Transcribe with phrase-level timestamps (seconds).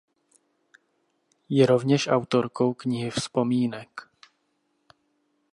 [1.49, 4.09] Je rovněž autorkou knihy vzpomínek.